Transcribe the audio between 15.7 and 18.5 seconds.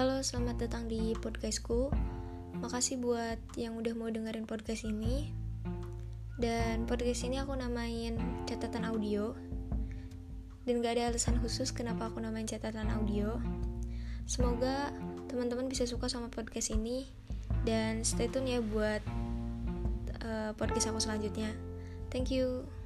suka sama podcast ini dan stay tune